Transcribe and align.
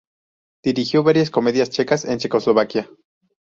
Dirigió 0.63 1.03
varias 1.03 1.29
comedias 1.29 1.69
checas 1.69 2.05
en 2.05 2.17
Checoslovaquia. 2.17 2.89